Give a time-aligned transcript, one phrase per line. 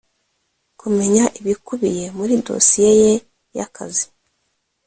[0.79, 3.13] Kumenya ibikubiye muri dosiye ye
[3.55, 4.05] y akazi